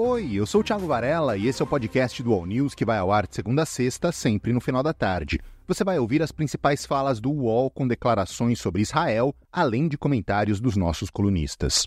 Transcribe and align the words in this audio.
Oi, 0.00 0.34
eu 0.34 0.46
sou 0.46 0.60
o 0.60 0.64
Thiago 0.64 0.86
Varela 0.86 1.36
e 1.36 1.48
esse 1.48 1.60
é 1.60 1.64
o 1.64 1.66
podcast 1.66 2.22
do 2.22 2.32
All 2.32 2.46
News 2.46 2.72
que 2.72 2.84
vai 2.84 2.98
ao 2.98 3.10
ar 3.10 3.26
de 3.26 3.34
segunda 3.34 3.62
a 3.64 3.66
sexta, 3.66 4.12
sempre 4.12 4.52
no 4.52 4.60
final 4.60 4.80
da 4.80 4.92
tarde. 4.92 5.40
Você 5.66 5.82
vai 5.82 5.98
ouvir 5.98 6.22
as 6.22 6.30
principais 6.30 6.86
falas 6.86 7.18
do 7.18 7.32
UOL 7.32 7.68
com 7.68 7.84
declarações 7.84 8.60
sobre 8.60 8.80
Israel, 8.80 9.34
além 9.52 9.88
de 9.88 9.98
comentários 9.98 10.60
dos 10.60 10.76
nossos 10.76 11.10
colunistas. 11.10 11.84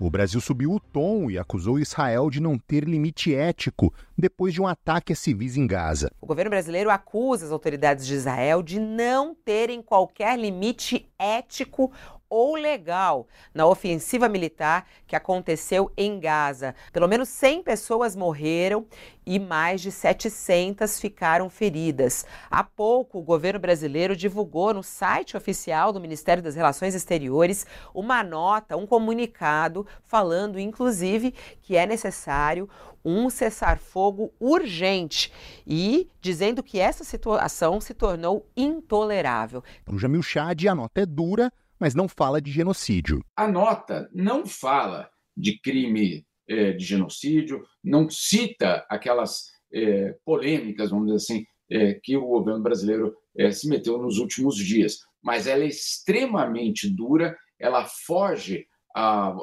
O 0.00 0.08
Brasil 0.10 0.40
subiu 0.40 0.72
o 0.72 0.80
tom 0.80 1.30
e 1.30 1.38
acusou 1.38 1.78
Israel 1.78 2.30
de 2.30 2.40
não 2.40 2.58
ter 2.58 2.84
limite 2.84 3.34
ético 3.34 3.92
depois 4.16 4.54
de 4.54 4.60
um 4.60 4.66
ataque 4.66 5.12
a 5.12 5.16
civis 5.16 5.56
em 5.56 5.66
Gaza. 5.66 6.10
O 6.20 6.26
governo 6.26 6.50
brasileiro 6.50 6.90
acusa 6.90 7.44
as 7.44 7.52
autoridades 7.52 8.06
de 8.06 8.14
Israel 8.14 8.62
de 8.62 8.80
não 8.80 9.34
terem 9.34 9.82
qualquer 9.82 10.38
limite 10.38 11.08
ético 11.18 11.92
ou 12.28 12.56
legal 12.56 13.26
na 13.52 13.66
ofensiva 13.66 14.28
militar 14.28 14.86
que 15.06 15.16
aconteceu 15.16 15.90
em 15.96 16.18
Gaza. 16.18 16.74
Pelo 16.92 17.08
menos 17.08 17.28
100 17.28 17.62
pessoas 17.62 18.16
morreram 18.16 18.86
e 19.26 19.38
mais 19.38 19.80
de 19.80 19.90
700 19.90 21.00
ficaram 21.00 21.48
feridas. 21.48 22.24
Há 22.50 22.62
pouco, 22.62 23.18
o 23.18 23.22
governo 23.22 23.60
brasileiro 23.60 24.16
divulgou 24.16 24.74
no 24.74 24.82
site 24.82 25.36
oficial 25.36 25.92
do 25.92 26.00
Ministério 26.00 26.42
das 26.42 26.54
Relações 26.54 26.94
Exteriores 26.94 27.66
uma 27.94 28.22
nota, 28.22 28.76
um 28.76 28.86
comunicado, 28.86 29.86
falando 30.04 30.58
inclusive 30.58 31.34
que 31.62 31.76
é 31.76 31.86
necessário 31.86 32.68
um 33.04 33.28
cessar-fogo 33.28 34.32
urgente 34.40 35.30
e 35.66 36.08
dizendo 36.20 36.62
que 36.62 36.80
essa 36.80 37.04
situação 37.04 37.80
se 37.80 37.92
tornou 37.92 38.48
intolerável. 38.56 39.62
O 39.86 39.98
Jamil 39.98 40.22
Chad, 40.22 40.66
a 40.66 40.74
nota 40.74 41.02
é 41.02 41.06
dura, 41.06 41.52
mas 41.84 41.94
não 41.94 42.08
fala 42.08 42.40
de 42.40 42.50
genocídio. 42.50 43.22
A 43.36 43.46
nota 43.46 44.08
não 44.10 44.46
fala 44.46 45.10
de 45.36 45.60
crime 45.60 46.24
é, 46.48 46.72
de 46.72 46.82
genocídio, 46.82 47.62
não 47.84 48.08
cita 48.08 48.86
aquelas 48.88 49.50
é, 49.70 50.16
polêmicas, 50.24 50.88
vamos 50.88 51.04
dizer 51.04 51.16
assim, 51.16 51.46
é, 51.70 51.92
que 52.02 52.16
o 52.16 52.26
governo 52.26 52.62
brasileiro 52.62 53.14
se 53.52 53.68
meteu 53.68 53.98
nos 53.98 54.16
últimos 54.16 54.56
dias. 54.56 55.00
Mas 55.22 55.46
ela 55.46 55.62
é 55.62 55.66
extremamente 55.66 56.88
dura, 56.88 57.36
ela 57.60 57.84
foge, 57.84 58.64
a, 58.96 59.36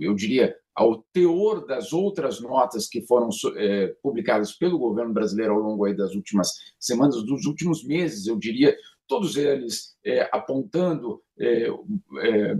eu 0.00 0.14
diria, 0.14 0.56
ao 0.74 1.04
teor 1.12 1.66
das 1.66 1.92
outras 1.92 2.40
notas 2.40 2.88
que 2.88 3.02
foram 3.02 3.28
publicadas 4.02 4.52
pelo 4.52 4.78
governo 4.78 5.12
brasileiro 5.12 5.52
ao 5.52 5.60
longo 5.60 5.92
das 5.92 6.14
últimas 6.14 6.52
semanas, 6.80 7.22
dos 7.22 7.44
últimos 7.44 7.84
meses, 7.84 8.26
eu 8.26 8.38
diria, 8.38 8.74
todos 9.12 9.36
eles 9.36 9.94
é, 10.06 10.26
apontando 10.32 11.22
é, 11.38 11.66
é, 11.68 12.54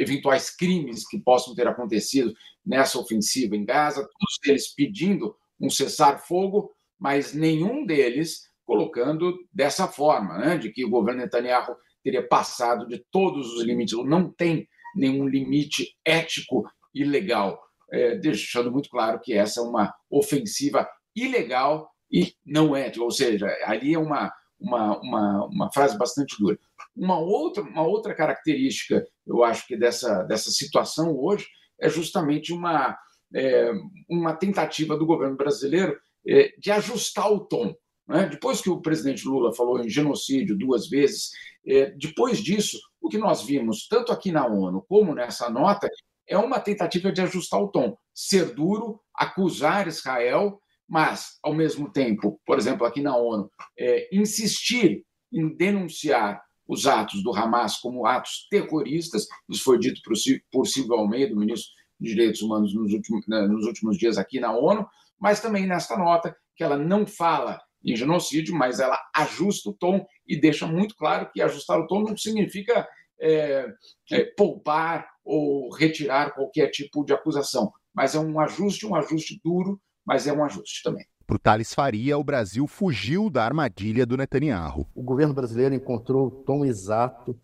eventuais 0.00 0.48
crimes 0.54 1.04
que 1.04 1.18
possam 1.18 1.52
ter 1.52 1.66
acontecido 1.66 2.32
nessa 2.64 2.96
ofensiva 2.96 3.56
em 3.56 3.64
Gaza, 3.64 4.02
todos 4.02 4.38
eles 4.46 4.72
pedindo 4.72 5.34
um 5.60 5.68
cessar-fogo, 5.68 6.70
mas 6.96 7.34
nenhum 7.34 7.84
deles 7.84 8.48
colocando 8.64 9.36
dessa 9.52 9.88
forma, 9.88 10.38
né, 10.38 10.56
de 10.56 10.70
que 10.70 10.84
o 10.84 10.90
governo 10.90 11.22
Netanyahu 11.22 11.74
teria 12.04 12.24
passado 12.24 12.86
de 12.86 13.04
todos 13.10 13.52
os 13.52 13.64
limites, 13.64 13.98
não 14.04 14.30
tem 14.30 14.68
nenhum 14.94 15.26
limite 15.26 15.96
ético 16.04 16.62
e 16.94 17.02
legal, 17.02 17.60
é, 17.90 18.14
deixando 18.14 18.70
muito 18.70 18.88
claro 18.88 19.20
que 19.20 19.34
essa 19.34 19.58
é 19.58 19.64
uma 19.64 19.92
ofensiva 20.08 20.88
ilegal 21.16 21.90
e 22.08 22.32
não 22.46 22.76
ética, 22.76 23.02
ou 23.04 23.10
seja, 23.10 23.48
ali 23.64 23.94
é 23.94 23.98
uma 23.98 24.32
uma, 24.60 24.98
uma, 25.00 25.46
uma 25.46 25.72
frase 25.72 25.96
bastante 25.98 26.36
dura. 26.38 26.58
Uma 26.96 27.18
outra, 27.18 27.62
uma 27.62 27.82
outra 27.82 28.14
característica, 28.14 29.06
eu 29.26 29.42
acho 29.42 29.66
que 29.66 29.76
dessa, 29.76 30.22
dessa 30.22 30.50
situação 30.50 31.16
hoje, 31.16 31.46
é 31.80 31.88
justamente 31.88 32.52
uma, 32.52 32.96
é, 33.34 33.72
uma 34.08 34.34
tentativa 34.34 34.96
do 34.96 35.06
governo 35.06 35.36
brasileiro 35.36 35.98
é, 36.26 36.54
de 36.58 36.70
ajustar 36.70 37.30
o 37.30 37.40
tom. 37.40 37.74
Né? 38.06 38.26
Depois 38.26 38.60
que 38.60 38.70
o 38.70 38.80
presidente 38.80 39.26
Lula 39.26 39.54
falou 39.54 39.80
em 39.80 39.88
genocídio 39.88 40.56
duas 40.56 40.88
vezes, 40.88 41.30
é, 41.66 41.90
depois 41.90 42.38
disso, 42.38 42.78
o 43.00 43.08
que 43.08 43.18
nós 43.18 43.42
vimos, 43.42 43.88
tanto 43.88 44.12
aqui 44.12 44.30
na 44.30 44.46
ONU 44.46 44.84
como 44.88 45.14
nessa 45.14 45.50
nota, 45.50 45.88
é 46.26 46.38
uma 46.38 46.60
tentativa 46.60 47.12
de 47.12 47.20
ajustar 47.20 47.60
o 47.60 47.68
tom, 47.68 47.96
ser 48.14 48.54
duro, 48.54 49.00
acusar 49.14 49.88
Israel 49.88 50.60
mas, 50.94 51.40
ao 51.42 51.52
mesmo 51.52 51.90
tempo, 51.90 52.40
por 52.46 52.56
exemplo, 52.56 52.86
aqui 52.86 53.02
na 53.02 53.16
ONU, 53.16 53.50
é, 53.76 54.08
insistir 54.16 55.04
em 55.32 55.48
denunciar 55.48 56.40
os 56.68 56.86
atos 56.86 57.20
do 57.20 57.34
Hamas 57.34 57.78
como 57.78 58.06
atos 58.06 58.46
terroristas, 58.48 59.26
isso 59.48 59.64
foi 59.64 59.76
dito 59.76 60.00
por, 60.04 60.14
por 60.52 60.68
Silvio 60.68 60.94
Almeida, 60.94 61.34
ministro 61.34 61.72
de 61.98 62.10
Direitos 62.10 62.42
Humanos, 62.42 62.72
nos 62.72 62.92
últimos, 62.92 63.26
nos 63.26 63.66
últimos 63.66 63.98
dias 63.98 64.18
aqui 64.18 64.38
na 64.38 64.56
ONU, 64.56 64.86
mas 65.18 65.40
também 65.40 65.66
nesta 65.66 65.98
nota, 65.98 66.36
que 66.54 66.62
ela 66.62 66.78
não 66.78 67.04
fala 67.04 67.60
em 67.84 67.96
genocídio, 67.96 68.54
mas 68.54 68.78
ela 68.78 68.96
ajusta 69.16 69.70
o 69.70 69.74
tom 69.74 70.06
e 70.24 70.40
deixa 70.40 70.64
muito 70.64 70.94
claro 70.94 71.28
que 71.32 71.42
ajustar 71.42 71.80
o 71.80 71.88
tom 71.88 72.04
não 72.04 72.16
significa 72.16 72.86
é, 73.20 73.66
é, 74.12 74.24
poupar 74.36 75.08
ou 75.24 75.72
retirar 75.74 76.36
qualquer 76.36 76.70
tipo 76.70 77.04
de 77.04 77.12
acusação, 77.12 77.72
mas 77.92 78.14
é 78.14 78.20
um 78.20 78.38
ajuste, 78.38 78.86
um 78.86 78.94
ajuste 78.94 79.40
duro 79.42 79.80
mas 80.04 80.26
é 80.26 80.32
um 80.32 80.44
ajuste 80.44 80.82
também. 80.82 81.06
Para 81.26 81.36
o 81.36 81.38
Thales 81.38 81.72
Faria, 81.72 82.18
o 82.18 82.24
Brasil 82.24 82.66
fugiu 82.66 83.30
da 83.30 83.44
armadilha 83.44 84.04
do 84.04 84.16
Netanyahu. 84.16 84.86
O 84.94 85.02
governo 85.02 85.32
brasileiro 85.32 85.74
encontrou 85.74 86.26
o 86.26 86.30
tom 86.30 86.64
exato, 86.64 87.38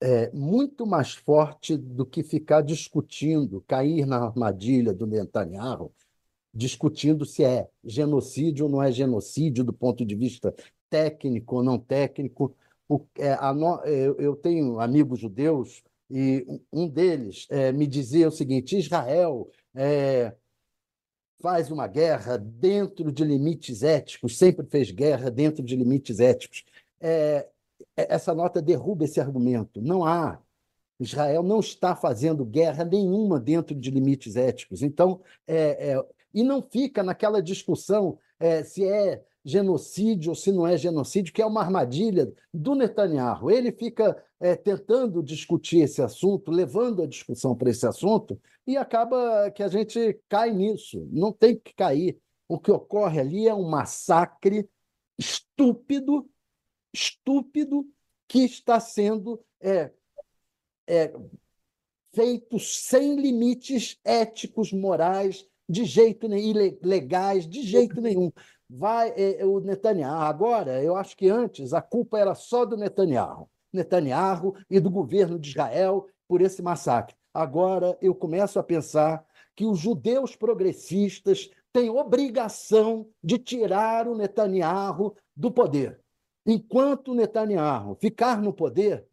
é, 0.00 0.30
muito 0.32 0.86
mais 0.86 1.14
forte 1.14 1.76
do 1.76 2.06
que 2.06 2.22
ficar 2.22 2.62
discutindo, 2.62 3.64
cair 3.66 4.06
na 4.06 4.18
armadilha 4.18 4.92
do 4.92 5.06
Netanyahu, 5.06 5.92
discutindo 6.54 7.26
se 7.26 7.44
é 7.44 7.68
genocídio 7.84 8.66
ou 8.66 8.70
não 8.70 8.82
é 8.82 8.92
genocídio 8.92 9.64
do 9.64 9.72
ponto 9.72 10.04
de 10.04 10.14
vista 10.14 10.54
técnico 10.88 11.56
ou 11.56 11.62
não 11.62 11.78
técnico. 11.78 12.54
O, 12.88 13.04
é, 13.18 13.34
no, 13.52 13.80
é, 13.84 14.06
eu 14.18 14.36
tenho 14.36 14.78
amigos 14.78 15.18
judeus 15.18 15.82
e 16.08 16.46
um 16.72 16.88
deles 16.88 17.46
é, 17.50 17.72
me 17.72 17.86
dizia 17.86 18.28
o 18.28 18.32
seguinte: 18.32 18.78
Israel 18.78 19.50
é, 19.74 20.32
faz 21.40 21.70
uma 21.70 21.86
guerra 21.86 22.36
dentro 22.36 23.12
de 23.12 23.24
limites 23.24 23.82
éticos, 23.82 24.36
sempre 24.36 24.66
fez 24.66 24.90
guerra 24.90 25.30
dentro 25.30 25.62
de 25.62 25.76
limites 25.76 26.20
éticos. 26.20 26.64
É, 27.00 27.46
é, 27.96 28.14
essa 28.14 28.34
nota 28.34 28.60
derruba 28.60 29.04
esse 29.04 29.20
argumento. 29.20 29.80
Não 29.80 30.04
há. 30.04 30.40
Israel 31.00 31.44
não 31.44 31.60
está 31.60 31.94
fazendo 31.94 32.44
guerra 32.44 32.84
nenhuma 32.84 33.38
dentro 33.38 33.74
de 33.74 33.90
limites 33.90 34.34
éticos. 34.34 34.82
Então, 34.82 35.20
é, 35.46 35.92
é, 35.92 36.04
e 36.34 36.42
não 36.42 36.60
fica 36.60 37.02
naquela 37.02 37.40
discussão 37.40 38.18
é, 38.40 38.64
se 38.64 38.84
é 38.84 39.22
genocídio 39.44 40.30
ou 40.30 40.34
se 40.34 40.50
não 40.50 40.66
é 40.66 40.76
genocídio, 40.76 41.32
que 41.32 41.40
é 41.40 41.46
uma 41.46 41.60
armadilha 41.62 42.32
do 42.52 42.74
Netanyahu. 42.74 43.50
Ele 43.50 43.70
fica 43.70 44.22
é, 44.40 44.54
tentando 44.54 45.22
discutir 45.22 45.80
esse 45.80 46.00
assunto, 46.00 46.50
levando 46.50 47.02
a 47.02 47.06
discussão 47.06 47.56
para 47.56 47.70
esse 47.70 47.86
assunto, 47.86 48.40
e 48.66 48.76
acaba 48.76 49.50
que 49.50 49.62
a 49.62 49.68
gente 49.68 50.20
cai 50.28 50.52
nisso. 50.52 51.06
Não 51.10 51.32
tem 51.32 51.58
que 51.58 51.74
cair. 51.74 52.18
O 52.48 52.58
que 52.58 52.70
ocorre 52.70 53.20
ali 53.20 53.48
é 53.48 53.54
um 53.54 53.68
massacre 53.68 54.68
estúpido, 55.18 56.28
estúpido, 56.92 57.86
que 58.26 58.44
está 58.44 58.78
sendo 58.78 59.40
é, 59.60 59.90
é, 60.86 61.12
feito 62.14 62.58
sem 62.58 63.16
limites 63.16 63.98
éticos, 64.04 64.72
morais, 64.72 65.46
de 65.68 65.84
jeito 65.84 66.28
nenhum, 66.28 66.78
legais, 66.82 67.46
de 67.46 67.62
jeito 67.62 68.00
nenhum 68.00 68.32
vai 68.68 69.12
é, 69.16 69.44
o 69.44 69.60
Netanyahu. 69.60 70.22
Agora, 70.22 70.82
eu 70.82 70.96
acho 70.96 71.16
que 71.16 71.28
antes 71.28 71.72
a 71.72 71.80
culpa 71.80 72.18
era 72.18 72.34
só 72.34 72.64
do 72.64 72.76
Netanyahu. 72.76 73.48
Netanyahu 73.72 74.54
e 74.70 74.80
do 74.80 74.90
governo 74.90 75.38
de 75.38 75.50
Israel 75.50 76.06
por 76.26 76.40
esse 76.40 76.62
massacre. 76.62 77.16
Agora 77.32 77.96
eu 78.00 78.14
começo 78.14 78.58
a 78.58 78.62
pensar 78.62 79.24
que 79.54 79.64
os 79.64 79.78
judeus 79.78 80.36
progressistas 80.36 81.50
têm 81.72 81.90
obrigação 81.90 83.08
de 83.22 83.38
tirar 83.38 84.08
o 84.08 84.16
Netanyahu 84.16 85.14
do 85.36 85.50
poder. 85.50 86.00
Enquanto 86.46 87.14
Netanyahu 87.14 87.96
ficar 88.00 88.40
no 88.40 88.52
poder, 88.52 89.06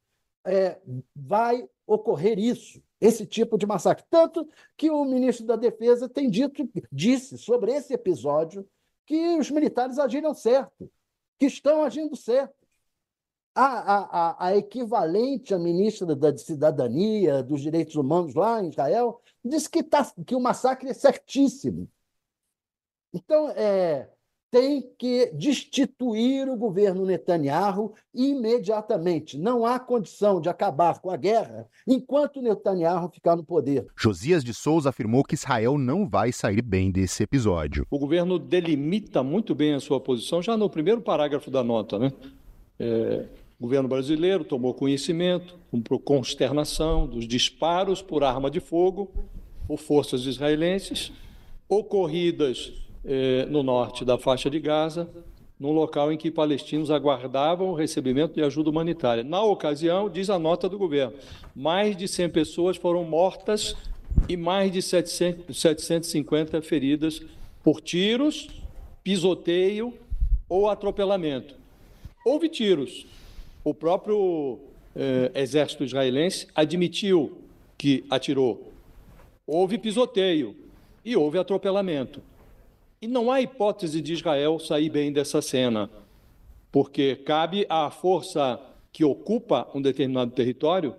é, 0.45 0.79
vai 1.15 1.67
ocorrer 1.85 2.39
isso, 2.39 2.81
esse 2.99 3.25
tipo 3.25 3.57
de 3.57 3.65
massacre. 3.65 4.05
Tanto 4.09 4.47
que 4.77 4.89
o 4.89 5.03
ministro 5.03 5.45
da 5.45 5.55
Defesa 5.55 6.07
tem 6.07 6.29
dito, 6.29 6.67
disse 6.91 7.37
sobre 7.37 7.71
esse 7.73 7.93
episódio 7.93 8.67
que 9.05 9.37
os 9.37 9.51
militares 9.51 9.99
agiram 9.99 10.33
certo, 10.33 10.89
que 11.37 11.45
estão 11.45 11.83
agindo 11.83 12.15
certo. 12.15 12.55
A, 13.55 13.63
a, 13.63 14.47
a, 14.47 14.57
equivalente 14.57 15.53
à 15.53 15.57
ministra 15.57 16.13
da 16.13 16.37
Cidadania, 16.37 17.41
dos 17.41 17.61
Direitos 17.61 17.95
Humanos 17.95 18.35
lá 18.35 18.61
em 18.61 18.67
Israel, 18.67 19.21
disse 19.43 19.69
que, 19.69 19.81
tá, 19.81 20.11
que 20.25 20.35
o 20.35 20.41
massacre 20.41 20.89
é 20.89 20.93
certíssimo. 20.93 21.89
Então, 23.13 23.49
é, 23.51 24.09
tem 24.55 24.89
que 24.97 25.31
destituir 25.33 26.47
o 26.47 26.55
governo 26.55 27.05
Netanyahu 27.05 27.93
imediatamente. 28.13 29.37
Não 29.37 29.65
há 29.65 29.77
condição 29.77 30.39
de 30.39 30.47
acabar 30.47 30.99
com 30.99 31.09
a 31.09 31.17
guerra 31.17 31.67
enquanto 31.85 32.41
Netanyahu 32.41 33.09
ficar 33.09 33.35
no 33.35 33.43
poder. 33.43 33.85
Josias 33.97 34.45
de 34.45 34.53
Souza 34.53 34.89
afirmou 34.89 35.25
que 35.25 35.35
Israel 35.35 35.77
não 35.77 36.07
vai 36.07 36.31
sair 36.31 36.61
bem 36.61 36.89
desse 36.89 37.21
episódio. 37.23 37.85
O 37.91 37.99
governo 37.99 38.39
delimita 38.39 39.21
muito 39.21 39.53
bem 39.53 39.73
a 39.73 39.79
sua 39.81 39.99
posição 39.99 40.41
já 40.41 40.55
no 40.55 40.69
primeiro 40.69 41.01
parágrafo 41.01 41.51
da 41.51 41.61
nota, 41.61 41.99
né? 41.99 42.13
É, 42.79 43.25
o 43.59 43.63
governo 43.63 43.87
brasileiro 43.87 44.43
tomou 44.43 44.73
conhecimento, 44.73 45.55
com 45.71 45.81
consternação, 45.99 47.07
dos 47.07 47.27
disparos 47.27 48.01
por 48.01 48.23
arma 48.23 48.51
de 48.51 48.59
fogo 48.59 49.09
por 49.67 49.79
forças 49.79 50.25
israelenses 50.25 51.11
ocorridas 51.67 52.73
eh, 53.03 53.45
no 53.49 53.63
norte 53.63 54.05
da 54.05 54.17
faixa 54.17 54.49
de 54.49 54.59
Gaza, 54.59 55.09
num 55.59 55.71
local 55.71 56.11
em 56.11 56.17
que 56.17 56.29
palestinos 56.29 56.91
aguardavam 56.91 57.69
o 57.69 57.73
recebimento 57.75 58.35
de 58.35 58.43
ajuda 58.43 58.69
humanitária. 58.69 59.23
Na 59.23 59.41
ocasião, 59.41 60.09
diz 60.09 60.29
a 60.29 60.37
nota 60.37 60.67
do 60.67 60.77
governo, 60.77 61.13
mais 61.55 61.95
de 61.95 62.07
100 62.07 62.29
pessoas 62.29 62.77
foram 62.77 63.03
mortas 63.03 63.75
e 64.27 64.35
mais 64.35 64.71
de 64.71 64.81
700, 64.81 65.57
750 65.57 66.61
feridas 66.61 67.21
por 67.63 67.79
tiros, 67.81 68.49
pisoteio 69.03 69.93
ou 70.49 70.69
atropelamento. 70.69 71.55
Houve 72.25 72.49
tiros. 72.49 73.05
O 73.65 73.73
próprio 73.73 74.59
eh, 74.95 75.31
exército 75.33 75.83
israelense 75.83 76.45
admitiu 76.53 77.41
que 77.75 78.05
atirou. 78.11 78.71
Houve 79.47 79.79
pisoteio 79.79 80.55
e 81.03 81.15
houve 81.17 81.39
atropelamento. 81.39 82.21
E 83.01 83.07
não 83.07 83.31
há 83.31 83.41
hipótese 83.41 84.01
de 84.01 84.13
Israel 84.13 84.59
sair 84.59 84.91
bem 84.91 85.11
dessa 85.11 85.41
cena, 85.41 85.89
porque 86.71 87.15
cabe 87.15 87.65
à 87.67 87.89
força 87.89 88.61
que 88.93 89.03
ocupa 89.03 89.67
um 89.73 89.81
determinado 89.81 90.29
território 90.29 90.95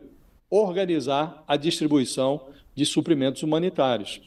organizar 0.50 1.44
a 1.46 1.56
distribuição 1.56 2.48
de 2.74 2.84
suprimentos 2.84 3.44
humanitários. 3.44 4.20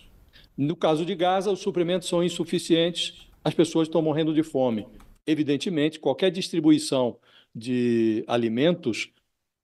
No 0.56 0.78
caso 0.78 1.06
de 1.06 1.14
Gaza, 1.14 1.52
os 1.52 1.60
suprimentos 1.60 2.08
são 2.08 2.24
insuficientes, 2.24 3.28
as 3.44 3.54
pessoas 3.54 3.90
estão 3.90 4.02
morrendo 4.02 4.34
de 4.34 4.44
fome. 4.44 4.88
Evidentemente, 5.28 6.00
qualquer 6.00 6.32
distribuição 6.32 7.18
de 7.54 8.24
alimentos, 8.28 9.12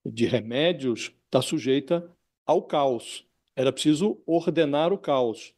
de 0.06 0.26
remédios, 0.26 1.12
está 1.26 1.42
sujeita 1.42 2.10
ao 2.46 2.62
caos. 2.64 3.26
Era 3.56 3.72
preciso 3.72 4.22
ordenar 4.26 4.92
o 4.92 4.98
caos 4.98 5.54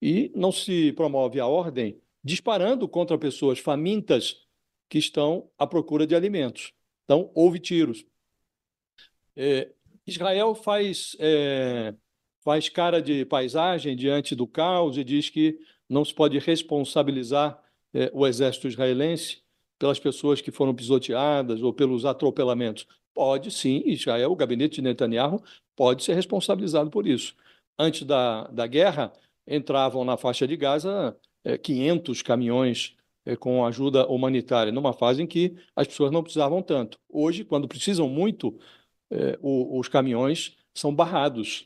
e 0.00 0.32
não 0.34 0.50
se 0.50 0.92
promove 0.92 1.40
a 1.40 1.46
ordem 1.46 2.00
disparando 2.22 2.88
contra 2.88 3.18
pessoas 3.18 3.58
famintas 3.58 4.42
que 4.88 4.98
estão 4.98 5.50
à 5.58 5.66
procura 5.66 6.06
de 6.06 6.14
alimentos. 6.14 6.72
Então, 7.04 7.30
houve 7.34 7.58
tiros. 7.58 8.04
É, 9.36 9.70
Israel 10.06 10.54
faz, 10.54 11.16
é, 11.18 11.94
faz 12.42 12.68
cara 12.68 13.02
de 13.02 13.24
paisagem 13.26 13.94
diante 13.94 14.34
do 14.34 14.46
caos 14.46 14.96
e 14.96 15.04
diz 15.04 15.28
que 15.28 15.58
não 15.88 16.04
se 16.04 16.14
pode 16.14 16.38
responsabilizar 16.38 17.62
é, 17.92 18.10
o 18.14 18.26
exército 18.26 18.68
israelense 18.68 19.43
pelas 19.78 19.98
pessoas 19.98 20.40
que 20.40 20.50
foram 20.50 20.74
pisoteadas 20.74 21.62
ou 21.62 21.72
pelos 21.72 22.04
atropelamentos. 22.04 22.86
Pode 23.12 23.50
sim, 23.50 23.82
Israel, 23.86 24.32
o 24.32 24.36
gabinete 24.36 24.76
de 24.76 24.82
Netanyahu, 24.82 25.42
pode 25.76 26.02
ser 26.02 26.14
responsabilizado 26.14 26.90
por 26.90 27.06
isso. 27.06 27.34
Antes 27.78 28.02
da, 28.02 28.44
da 28.48 28.66
guerra, 28.66 29.12
entravam 29.46 30.04
na 30.04 30.16
faixa 30.16 30.46
de 30.46 30.56
Gaza 30.56 31.16
500 31.62 32.20
é, 32.20 32.24
caminhões 32.24 32.96
é, 33.26 33.36
com 33.36 33.64
ajuda 33.64 34.06
humanitária, 34.06 34.72
numa 34.72 34.92
fase 34.92 35.22
em 35.22 35.26
que 35.26 35.54
as 35.76 35.86
pessoas 35.86 36.10
não 36.10 36.22
precisavam 36.22 36.62
tanto. 36.62 36.98
Hoje, 37.08 37.44
quando 37.44 37.68
precisam 37.68 38.08
muito, 38.08 38.58
é, 39.10 39.38
os 39.42 39.88
caminhões 39.88 40.56
são 40.72 40.94
barrados 40.94 41.64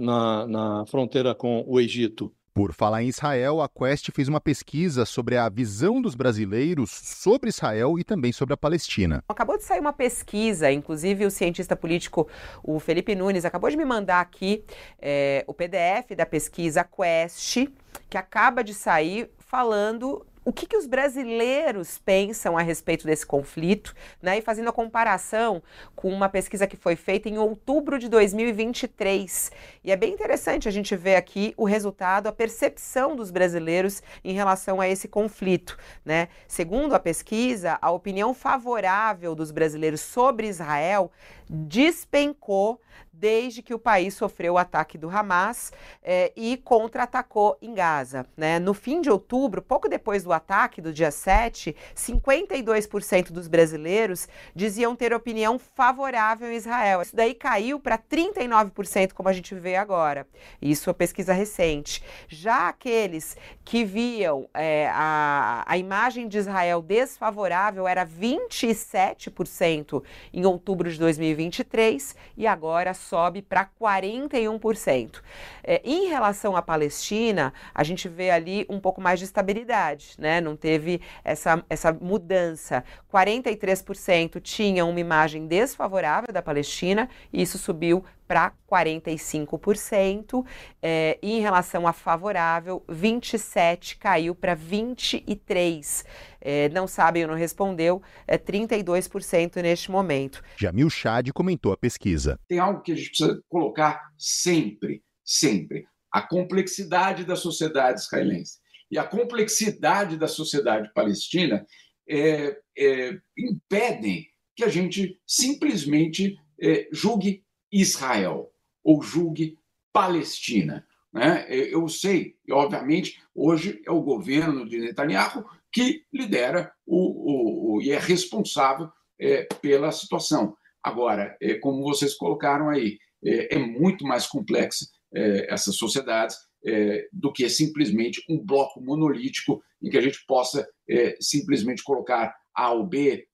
na, 0.00 0.46
na 0.46 0.86
fronteira 0.86 1.34
com 1.34 1.62
o 1.66 1.78
Egito. 1.78 2.34
Por 2.56 2.72
falar 2.72 3.02
em 3.02 3.08
Israel, 3.08 3.60
a 3.60 3.68
Quest 3.68 4.10
fez 4.12 4.28
uma 4.28 4.40
pesquisa 4.40 5.04
sobre 5.04 5.36
a 5.36 5.46
visão 5.46 6.00
dos 6.00 6.14
brasileiros 6.14 6.90
sobre 6.90 7.50
Israel 7.50 7.98
e 7.98 8.02
também 8.02 8.32
sobre 8.32 8.54
a 8.54 8.56
Palestina. 8.56 9.22
Acabou 9.28 9.58
de 9.58 9.64
sair 9.64 9.78
uma 9.78 9.92
pesquisa, 9.92 10.72
inclusive 10.72 11.26
o 11.26 11.30
cientista 11.30 11.76
político, 11.76 12.26
o 12.62 12.80
Felipe 12.80 13.14
Nunes, 13.14 13.44
acabou 13.44 13.68
de 13.68 13.76
me 13.76 13.84
mandar 13.84 14.22
aqui 14.22 14.64
é, 14.98 15.44
o 15.46 15.52
PDF 15.52 16.16
da 16.16 16.24
pesquisa 16.24 16.82
Quest, 16.82 17.68
que 18.08 18.16
acaba 18.16 18.64
de 18.64 18.72
sair 18.72 19.28
falando 19.38 20.24
o 20.46 20.52
que, 20.52 20.64
que 20.64 20.76
os 20.76 20.86
brasileiros 20.86 21.98
pensam 21.98 22.56
a 22.56 22.62
respeito 22.62 23.04
desse 23.04 23.26
conflito, 23.26 23.92
né? 24.22 24.38
E 24.38 24.40
fazendo 24.40 24.68
a 24.68 24.72
comparação 24.72 25.60
com 25.96 26.08
uma 26.08 26.28
pesquisa 26.28 26.68
que 26.68 26.76
foi 26.76 26.94
feita 26.94 27.28
em 27.28 27.36
outubro 27.36 27.98
de 27.98 28.08
2023. 28.08 29.50
E 29.82 29.90
é 29.90 29.96
bem 29.96 30.12
interessante 30.12 30.68
a 30.68 30.70
gente 30.70 30.94
ver 30.94 31.16
aqui 31.16 31.52
o 31.56 31.64
resultado, 31.64 32.28
a 32.28 32.32
percepção 32.32 33.16
dos 33.16 33.32
brasileiros 33.32 34.00
em 34.22 34.34
relação 34.34 34.80
a 34.80 34.88
esse 34.88 35.08
conflito, 35.08 35.76
né? 36.04 36.28
Segundo 36.46 36.94
a 36.94 37.00
pesquisa, 37.00 37.76
a 37.82 37.90
opinião 37.90 38.32
favorável 38.32 39.34
dos 39.34 39.50
brasileiros 39.50 40.00
sobre 40.00 40.46
Israel 40.46 41.10
despencou 41.50 42.80
desde 43.18 43.62
que 43.62 43.74
o 43.74 43.78
país 43.78 44.14
sofreu 44.14 44.54
o 44.54 44.58
ataque 44.58 44.98
do 44.98 45.08
Hamas 45.08 45.72
eh, 46.02 46.32
e 46.36 46.56
contra-atacou 46.58 47.56
em 47.62 47.74
Gaza. 47.74 48.26
Né? 48.36 48.58
No 48.58 48.74
fim 48.74 49.00
de 49.00 49.10
outubro, 49.10 49.62
pouco 49.62 49.88
depois 49.88 50.22
do 50.22 50.32
ataque, 50.32 50.82
do 50.82 50.92
dia 50.92 51.10
7, 51.10 51.74
52% 51.94 53.32
dos 53.32 53.48
brasileiros 53.48 54.28
diziam 54.54 54.94
ter 54.94 55.12
opinião 55.14 55.58
favorável 55.58 56.48
a 56.48 56.54
Israel. 56.54 57.02
Isso 57.02 57.16
daí 57.16 57.34
caiu 57.34 57.80
para 57.80 57.98
39%, 57.98 59.12
como 59.12 59.28
a 59.28 59.32
gente 59.32 59.54
vê 59.54 59.76
agora. 59.76 60.26
Isso 60.60 60.90
é 60.90 60.92
pesquisa 60.92 61.32
recente. 61.32 62.02
Já 62.28 62.68
aqueles 62.68 63.36
que 63.64 63.84
viam 63.84 64.48
eh, 64.54 64.90
a, 64.92 65.64
a 65.66 65.78
imagem 65.78 66.28
de 66.28 66.38
Israel 66.38 66.82
desfavorável 66.82 67.88
era 67.88 68.06
27% 68.06 70.02
em 70.32 70.44
outubro 70.44 70.90
de 70.90 70.98
2023 70.98 72.14
e 72.36 72.46
agora 72.46 72.92
sobe 73.08 73.42
para 73.42 73.68
41%. 73.80 75.20
É, 75.62 75.80
em 75.84 76.08
relação 76.08 76.56
à 76.56 76.62
Palestina, 76.62 77.52
a 77.74 77.82
gente 77.82 78.08
vê 78.08 78.30
ali 78.30 78.66
um 78.68 78.80
pouco 78.80 79.00
mais 79.00 79.18
de 79.18 79.24
estabilidade, 79.24 80.14
né? 80.18 80.40
Não 80.40 80.56
teve 80.56 81.00
essa, 81.24 81.64
essa 81.68 81.92
mudança. 81.92 82.84
43% 83.12 84.40
tinham 84.40 84.90
uma 84.90 85.00
imagem 85.00 85.46
desfavorável 85.46 86.32
da 86.32 86.42
Palestina, 86.42 87.08
e 87.32 87.42
isso 87.42 87.58
subiu 87.58 88.04
para 88.26 88.52
45%. 88.70 90.44
É, 90.82 91.18
e 91.22 91.32
em 91.38 91.40
relação 91.40 91.86
a 91.86 91.92
favorável, 91.92 92.84
27% 92.88 93.98
caiu 93.98 94.34
para 94.34 94.56
23%. 94.56 96.04
É, 96.40 96.68
não 96.68 96.86
sabe 96.86 97.22
ou 97.22 97.28
não 97.28 97.34
respondeu, 97.34 98.00
é 98.26 98.38
32% 98.38 99.60
neste 99.60 99.90
momento. 99.90 100.42
Jamil 100.56 100.88
Chad 100.88 101.30
comentou 101.32 101.72
a 101.72 101.76
pesquisa. 101.76 102.38
Tem 102.46 102.60
algo 102.60 102.82
que 102.82 102.92
a 102.92 102.94
gente 102.94 103.08
precisa 103.08 103.42
colocar 103.48 104.00
sempre, 104.16 105.02
sempre: 105.24 105.86
a 106.12 106.22
complexidade 106.22 107.24
da 107.24 107.34
sociedade 107.34 108.00
israelense. 108.00 108.58
E 108.90 108.98
a 108.98 109.04
complexidade 109.04 110.16
da 110.16 110.28
sociedade 110.28 110.92
palestina 110.94 111.66
é, 112.08 112.56
é, 112.78 113.18
impedem 113.36 114.26
que 114.54 114.64
a 114.64 114.68
gente 114.68 115.20
simplesmente 115.26 116.36
é, 116.60 116.88
julgue 116.92 117.44
Israel 117.80 118.50
ou 118.82 119.02
julgue 119.02 119.58
Palestina. 119.92 120.86
Né? 121.12 121.46
Eu 121.48 121.88
sei, 121.88 122.36
e 122.46 122.52
obviamente, 122.52 123.20
hoje 123.34 123.80
é 123.86 123.90
o 123.90 124.02
governo 124.02 124.68
de 124.68 124.78
Netanyahu 124.78 125.44
que 125.72 126.04
lidera 126.12 126.72
o, 126.86 126.96
o, 126.96 127.76
o 127.76 127.82
e 127.82 127.90
é 127.90 127.98
responsável 127.98 128.88
é, 129.20 129.44
pela 129.60 129.90
situação. 129.92 130.56
Agora, 130.82 131.36
é, 131.40 131.54
como 131.54 131.82
vocês 131.82 132.14
colocaram 132.14 132.68
aí, 132.68 132.98
é, 133.24 133.56
é 133.56 133.58
muito 133.58 134.04
mais 134.04 134.26
complexa 134.26 134.86
é, 135.14 135.52
essas 135.52 135.76
sociedades 135.76 136.36
é, 136.64 137.08
do 137.12 137.32
que 137.32 137.48
simplesmente 137.48 138.22
um 138.28 138.38
bloco 138.38 138.80
monolítico 138.80 139.62
em 139.82 139.90
que 139.90 139.98
a 139.98 140.00
gente 140.00 140.24
possa 140.26 140.66
é, 140.88 141.16
simplesmente 141.20 141.82
colocar 141.82 142.34
A 142.54 142.72
ou 142.72 142.86
B. 142.86 143.26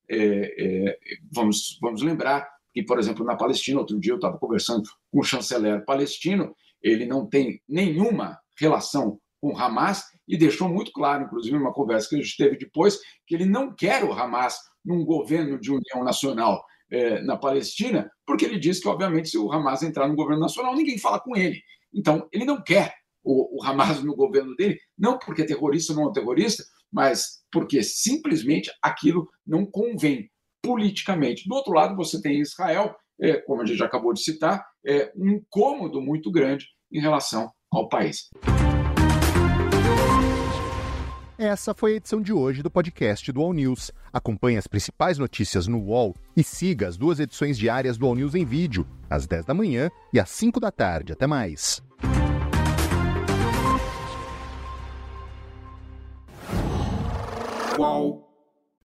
vamos, 1.30 1.78
vamos 1.80 2.02
lembrar 2.02 2.51
que, 2.72 2.82
por 2.82 2.98
exemplo, 2.98 3.24
na 3.24 3.36
Palestina, 3.36 3.80
outro 3.80 3.98
dia 4.00 4.12
eu 4.12 4.16
estava 4.16 4.38
conversando 4.38 4.82
com 5.10 5.20
o 5.20 5.24
chanceler 5.24 5.84
palestino, 5.84 6.54
ele 6.82 7.06
não 7.06 7.26
tem 7.28 7.60
nenhuma 7.68 8.38
relação 8.58 9.18
com 9.40 9.52
o 9.52 9.58
Hamas 9.58 10.04
e 10.26 10.36
deixou 10.36 10.68
muito 10.68 10.92
claro, 10.92 11.24
inclusive, 11.24 11.56
numa 11.56 11.72
conversa 11.72 12.08
que 12.08 12.16
a 12.16 12.18
gente 12.18 12.36
teve 12.36 12.56
depois, 12.56 12.98
que 13.26 13.34
ele 13.34 13.44
não 13.44 13.74
quer 13.74 14.04
o 14.04 14.12
Hamas 14.12 14.56
num 14.84 15.04
governo 15.04 15.60
de 15.60 15.70
união 15.70 16.04
nacional 16.04 16.64
é, 16.90 17.20
na 17.22 17.36
Palestina, 17.36 18.10
porque 18.26 18.44
ele 18.44 18.58
diz 18.58 18.80
que, 18.80 18.88
obviamente, 18.88 19.30
se 19.30 19.38
o 19.38 19.50
Hamas 19.52 19.82
entrar 19.82 20.08
no 20.08 20.14
governo 20.16 20.40
nacional, 20.40 20.74
ninguém 20.74 20.98
fala 20.98 21.20
com 21.20 21.36
ele. 21.36 21.60
Então, 21.92 22.28
ele 22.32 22.44
não 22.44 22.62
quer 22.62 22.94
o, 23.24 23.58
o 23.58 23.64
Hamas 23.64 24.02
no 24.02 24.14
governo 24.14 24.54
dele, 24.56 24.78
não 24.96 25.18
porque 25.18 25.42
é 25.42 25.46
terrorista 25.46 25.92
ou 25.92 26.00
não 26.00 26.10
é 26.10 26.12
terrorista, 26.12 26.64
mas 26.90 27.42
porque 27.50 27.82
simplesmente 27.82 28.70
aquilo 28.82 29.28
não 29.46 29.64
convém 29.64 30.30
politicamente. 30.62 31.48
Do 31.48 31.54
outro 31.54 31.72
lado, 31.72 31.96
você 31.96 32.20
tem 32.22 32.40
Israel, 32.40 32.94
é, 33.20 33.38
como 33.38 33.62
a 33.62 33.66
gente 33.66 33.78
já 33.78 33.86
acabou 33.86 34.12
de 34.12 34.22
citar, 34.22 34.64
é, 34.86 35.12
um 35.16 35.28
incômodo 35.30 36.00
muito 36.00 36.30
grande 36.30 36.66
em 36.92 37.00
relação 37.00 37.50
ao 37.70 37.88
país. 37.88 38.28
Essa 41.38 41.74
foi 41.74 41.94
a 41.94 41.96
edição 41.96 42.20
de 42.22 42.32
hoje 42.32 42.62
do 42.62 42.70
podcast 42.70 43.32
do 43.32 43.42
All 43.42 43.52
News. 43.52 43.90
Acompanhe 44.12 44.58
as 44.58 44.68
principais 44.68 45.18
notícias 45.18 45.66
no 45.66 45.78
UOL 45.78 46.14
e 46.36 46.44
siga 46.44 46.86
as 46.86 46.96
duas 46.96 47.18
edições 47.18 47.58
diárias 47.58 47.98
do 47.98 48.06
All 48.06 48.14
News 48.14 48.36
em 48.36 48.44
vídeo, 48.44 48.86
às 49.10 49.26
10 49.26 49.46
da 49.46 49.54
manhã 49.54 49.90
e 50.12 50.20
às 50.20 50.30
5 50.30 50.60
da 50.60 50.70
tarde. 50.70 51.12
Até 51.12 51.26
mais. 51.26 51.82
Qual? 57.74 58.21